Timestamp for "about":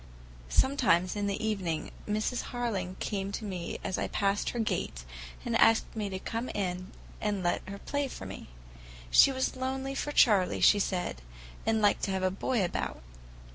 12.65-13.03